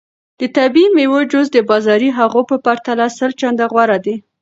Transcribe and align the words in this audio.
د 0.39 0.41
طبیعي 0.57 0.87
میوو 0.95 1.19
جوس 1.31 1.47
د 1.53 1.57
بازاري 1.69 2.09
هغو 2.19 2.41
په 2.49 2.55
پرتله 2.65 3.05
سل 3.17 3.31
چنده 3.41 3.65
غوره 3.71 3.97
دی. 4.05 4.15